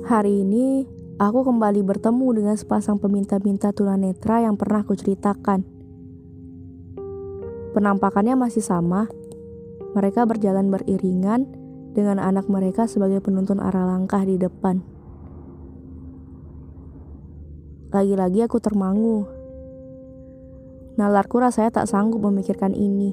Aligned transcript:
Hari 0.00 0.32
ini, 0.48 0.88
aku 1.20 1.44
kembali 1.44 1.84
bertemu 1.84 2.32
dengan 2.32 2.56
sepasang 2.56 2.96
peminta-minta 2.96 3.68
tunanetra 3.68 4.40
yang 4.40 4.56
pernah 4.56 4.80
kuceritakan. 4.80 5.60
Penampakannya 7.76 8.32
masih 8.32 8.64
sama. 8.64 9.12
Mereka 9.92 10.24
berjalan 10.24 10.72
beriringan 10.72 11.52
dengan 11.92 12.16
anak 12.16 12.48
mereka 12.48 12.88
sebagai 12.88 13.20
penuntun 13.20 13.60
arah 13.60 13.84
langkah 13.84 14.24
di 14.24 14.40
depan. 14.40 14.80
Lagi-lagi 17.92 18.48
aku 18.48 18.56
termangu. 18.56 19.28
Nalarku 20.96 21.44
rasanya 21.44 21.84
tak 21.84 21.92
sanggup 21.92 22.24
memikirkan 22.24 22.72
ini. 22.72 23.12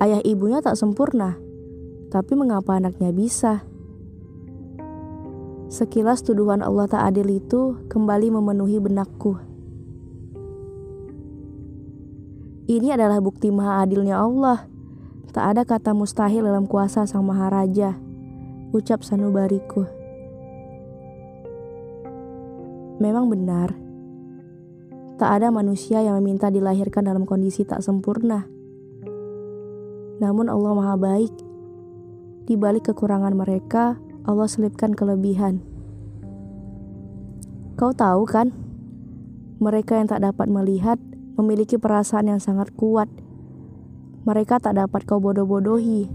Ayah 0.00 0.24
ibunya 0.24 0.64
tak 0.64 0.80
sempurna, 0.80 1.36
tapi 2.08 2.32
mengapa 2.34 2.80
anaknya 2.80 3.12
bisa? 3.12 3.68
Sekilas 5.72 6.20
tuduhan 6.20 6.60
Allah 6.60 6.84
tak 6.84 7.00
adil 7.00 7.40
itu 7.40 7.80
kembali 7.88 8.28
memenuhi 8.28 8.76
benakku. 8.76 9.40
Ini 12.68 12.92
adalah 12.92 13.24
bukti 13.24 13.48
maha 13.48 13.80
adilnya 13.80 14.20
Allah. 14.20 14.68
Tak 15.32 15.44
ada 15.56 15.64
kata 15.64 15.96
mustahil 15.96 16.44
dalam 16.44 16.68
kuasa 16.68 17.08
Sang 17.08 17.24
Maharaja. 17.24 17.96
Ucap 18.76 19.00
sanubariku. 19.00 19.88
Memang 23.00 23.32
benar. 23.32 23.72
Tak 25.16 25.40
ada 25.40 25.48
manusia 25.48 26.04
yang 26.04 26.20
meminta 26.20 26.52
dilahirkan 26.52 27.08
dalam 27.08 27.24
kondisi 27.24 27.64
tak 27.64 27.80
sempurna. 27.80 28.44
Namun 30.20 30.52
Allah 30.52 30.72
Maha 30.76 30.96
Baik. 31.00 31.32
Di 32.44 32.60
balik 32.60 32.92
kekurangan 32.92 33.32
mereka, 33.32 33.96
Allah 34.22 34.46
selipkan 34.46 34.94
kelebihan. 34.94 35.71
Kau 37.74 37.90
tahu 37.92 38.28
kan, 38.28 38.52
mereka 39.62 39.96
yang 39.98 40.08
tak 40.10 40.22
dapat 40.22 40.46
melihat 40.48 40.98
memiliki 41.40 41.80
perasaan 41.80 42.28
yang 42.28 42.40
sangat 42.40 42.70
kuat. 42.76 43.08
Mereka 44.28 44.62
tak 44.62 44.78
dapat 44.78 45.02
kau 45.08 45.18
bodoh-bodohi. 45.18 46.06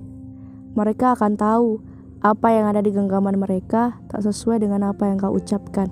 Mereka 0.78 1.18
akan 1.18 1.36
tahu 1.36 1.82
apa 2.22 2.48
yang 2.54 2.66
ada 2.70 2.82
di 2.82 2.94
genggaman 2.94 3.38
mereka 3.38 4.00
tak 4.10 4.24
sesuai 4.24 4.64
dengan 4.64 4.88
apa 4.88 5.10
yang 5.10 5.18
kau 5.20 5.34
ucapkan. 5.36 5.90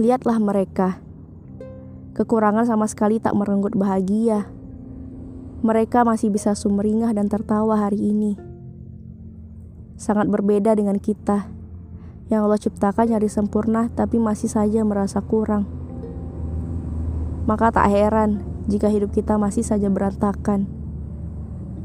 Lihatlah 0.00 0.40
mereka. 0.40 0.98
Kekurangan 2.16 2.66
sama 2.66 2.88
sekali 2.88 3.22
tak 3.22 3.36
merenggut 3.36 3.76
bahagia 3.76 4.48
mereka 5.62 6.02
masih 6.02 6.34
bisa 6.34 6.58
sumringah 6.58 7.14
dan 7.14 7.30
tertawa 7.30 7.86
hari 7.86 8.10
ini. 8.10 8.34
Sangat 9.94 10.26
berbeda 10.26 10.74
dengan 10.74 10.98
kita, 10.98 11.46
yang 12.30 12.44
Allah 12.46 12.60
ciptakan 12.60 13.16
nyari 13.16 13.26
sempurna 13.26 13.90
tapi 13.90 14.20
masih 14.20 14.50
saja 14.50 14.84
merasa 14.86 15.18
kurang. 15.24 15.66
Maka 17.48 17.74
tak 17.74 17.90
heran 17.90 18.44
jika 18.70 18.86
hidup 18.86 19.10
kita 19.10 19.40
masih 19.40 19.66
saja 19.66 19.90
berantakan. 19.90 20.70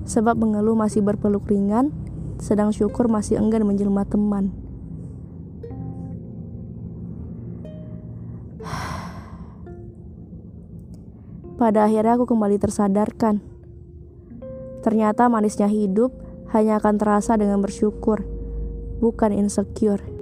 Sebab 0.06 0.38
mengeluh 0.38 0.78
masih 0.78 1.04
berpeluk 1.04 1.50
ringan, 1.50 1.92
sedang 2.38 2.70
syukur 2.70 3.10
masih 3.10 3.42
enggan 3.42 3.66
menjelma 3.66 4.06
teman. 4.06 4.54
Pada 11.58 11.90
akhirnya 11.90 12.14
aku 12.14 12.30
kembali 12.30 12.62
tersadarkan 12.62 13.58
Ternyata 14.88 15.28
manisnya 15.28 15.68
hidup 15.68 16.16
hanya 16.56 16.80
akan 16.80 16.96
terasa 16.96 17.36
dengan 17.36 17.60
bersyukur, 17.60 18.24
bukan 19.04 19.36
insecure. 19.36 20.17